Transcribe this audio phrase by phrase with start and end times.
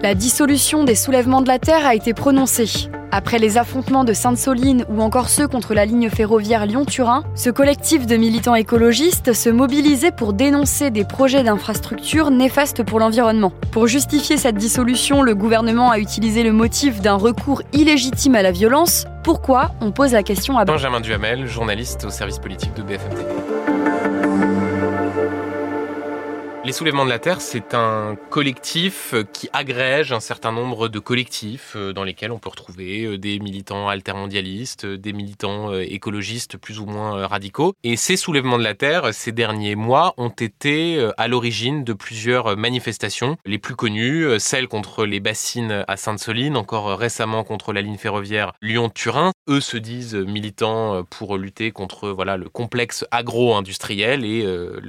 [0.00, 2.88] La dissolution des soulèvements de la Terre a été prononcée.
[3.10, 8.06] Après les affrontements de Sainte-Soline ou encore ceux contre la ligne ferroviaire Lyon-Turin, ce collectif
[8.06, 13.52] de militants écologistes se mobilisait pour dénoncer des projets d'infrastructures néfastes pour l'environnement.
[13.72, 18.52] Pour justifier cette dissolution, le gouvernement a utilisé le motif d'un recours illégitime à la
[18.52, 19.06] violence.
[19.24, 19.72] Pourquoi?
[19.80, 24.67] On pose la question à Benjamin Duhamel, journaliste au service politique de BFM TV.
[26.64, 31.74] Les soulèvements de la Terre, c'est un collectif qui agrège un certain nombre de collectifs
[31.76, 36.80] euh, dans lesquels on peut retrouver euh, des militants altermondialistes, euh, des militants écologistes plus
[36.80, 37.74] ou moins radicaux.
[37.84, 42.56] Et ces soulèvements de la Terre, ces derniers mois, ont été à l'origine de plusieurs
[42.56, 43.36] manifestations.
[43.46, 48.52] Les plus connues, celles contre les bassines à Sainte-Soline, encore récemment contre la ligne ferroviaire
[48.62, 49.32] Lyon-Turin.
[49.48, 54.46] Eux se disent militants pour lutter contre voilà le complexe agro-industriel et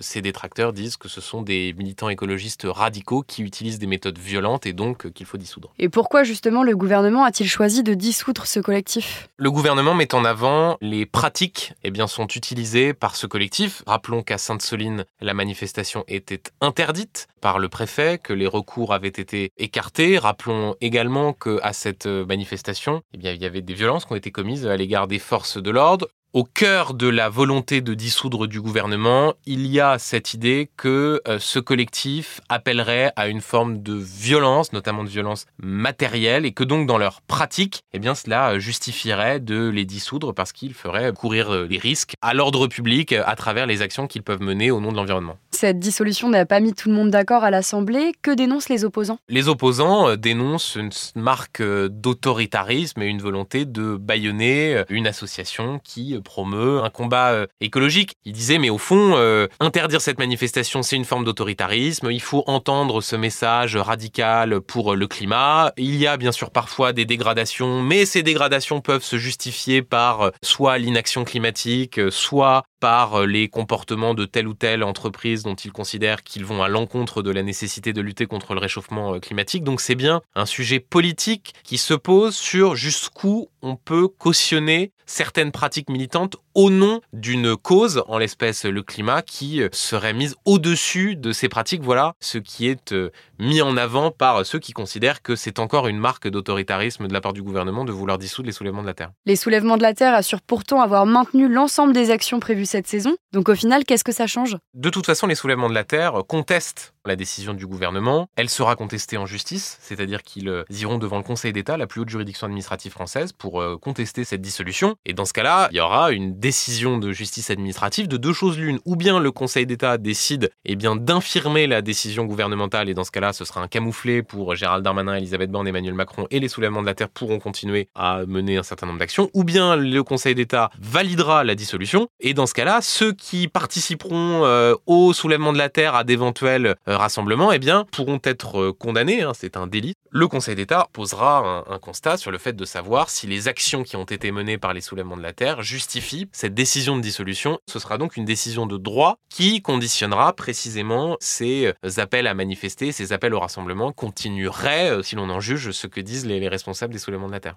[0.00, 4.66] ces détracteurs disent que ce sont des militants écologistes radicaux qui utilisent des méthodes violentes
[4.66, 5.72] et donc euh, qu'il faut dissoudre.
[5.78, 9.28] Et pourquoi justement le gouvernement a-t-il choisi de dissoudre ce collectif?
[9.36, 13.82] Le gouvernement met en avant les pratiques eh bien, sont utilisées par ce collectif.
[13.86, 19.52] Rappelons qu'à Sainte-Soline, la manifestation était interdite par le préfet, que les recours avaient été
[19.58, 20.18] écartés.
[20.18, 24.30] Rappelons également qu'à cette manifestation, eh bien, il y avait des violences qui ont été
[24.30, 26.08] commises à l'égard des forces de l'ordre.
[26.34, 31.20] Au cœur de la volonté de dissoudre du gouvernement, il y a cette idée que
[31.28, 36.64] euh, ce collectif appellerait à une forme de violence, notamment de violence matérielle, et que
[36.64, 41.52] donc dans leur pratique, eh bien cela justifierait de les dissoudre parce qu'ils feraient courir
[41.52, 44.90] euh, les risques à l'ordre public à travers les actions qu'ils peuvent mener au nom
[44.90, 45.36] de l'environnement.
[45.62, 48.14] Cette dissolution n'a pas mis tout le monde d'accord à l'Assemblée.
[48.20, 49.20] Que dénoncent les opposants?
[49.28, 56.18] Les opposants euh, dénoncent une marque d'autoritarisme et une volonté de bâillonner une association qui
[56.24, 58.16] promeut un combat euh, écologique.
[58.24, 62.10] Il disait, mais au fond, euh, interdire cette manifestation, c'est une forme d'autoritarisme.
[62.10, 65.72] Il faut entendre ce message radical pour le climat.
[65.76, 70.22] Il y a bien sûr parfois des dégradations, mais ces dégradations peuvent se justifier par
[70.22, 75.72] euh, soit l'inaction climatique, soit par les comportements de telle ou telle entreprise dont ils
[75.72, 79.64] considèrent qu'ils vont à l'encontre de la nécessité de lutter contre le réchauffement climatique.
[79.64, 85.52] Donc c'est bien un sujet politique qui se pose sur jusqu'où on peut cautionner certaines
[85.52, 91.32] pratiques militantes au nom d'une cause, en l'espèce le climat, qui serait mise au-dessus de
[91.32, 91.82] ces pratiques.
[91.82, 95.86] Voilà ce qui est euh, mis en avant par ceux qui considèrent que c'est encore
[95.88, 98.94] une marque d'autoritarisme de la part du gouvernement de vouloir dissoudre les soulèvements de la
[98.94, 99.10] Terre.
[99.26, 103.16] Les soulèvements de la Terre assurent pourtant avoir maintenu l'ensemble des actions prévues cette saison.
[103.32, 104.56] Donc au final, qu'est-ce que ça change?
[104.74, 108.28] De toute façon, les soulèvements de la Terre contestent la décision du gouvernement.
[108.36, 112.00] Elle sera contestée en justice, c'est-à-dire qu'ils euh, iront devant le Conseil d'État, la plus
[112.00, 114.94] haute juridiction administrative française, pour euh, contester cette dissolution.
[115.04, 118.58] Et dans ce cas-là, il y aura une décision de justice administrative de deux choses
[118.58, 118.78] l'une.
[118.84, 123.10] Ou bien le Conseil d'État décide eh bien d'infirmer la décision gouvernementale, et dans ce
[123.10, 126.82] cas-là, ce sera un camouflet pour Gérald Darmanin, Elisabeth Borne, Emmanuel Macron, et les soulèvements
[126.82, 129.28] de la Terre pourront continuer à mener un certain nombre d'actions.
[129.34, 134.44] Ou bien le Conseil d'État validera la dissolution, et dans ce cas-là, ceux qui participeront
[134.44, 139.22] euh, au soulèvement de la Terre à d'éventuels rassemblements, eh bien, pourront être euh, condamnés,
[139.22, 139.94] hein, c'est un délit.
[140.10, 143.94] Le Conseil d'État posera un, constat sur le fait de savoir si les actions qui
[143.94, 147.60] ont été menées par les soulèvements de la Terre justifient cette décision de dissolution.
[147.70, 152.90] Ce sera donc une décision de droit qui conditionnera précisément ces euh, appels à manifester,
[152.90, 156.48] ces appels au rassemblement, continueraient, euh, si l'on en juge, ce que disent les, les
[156.48, 157.56] responsables des soulèvements de la Terre.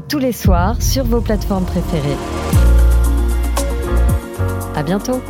[0.00, 2.16] tous les soirs sur vos plateformes préférées.
[4.74, 5.20] À bientôt!